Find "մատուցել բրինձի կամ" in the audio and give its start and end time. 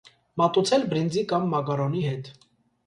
0.41-1.47